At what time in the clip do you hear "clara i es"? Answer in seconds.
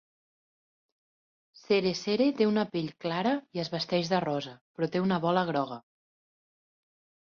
3.07-3.73